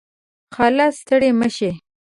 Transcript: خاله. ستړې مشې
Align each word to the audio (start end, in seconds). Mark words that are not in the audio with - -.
خاله. 0.55 0.85
ستړې 0.99 1.29
مشې 1.39 1.71